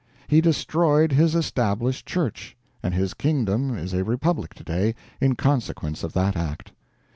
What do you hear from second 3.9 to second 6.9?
a republic today, in consequence of that act.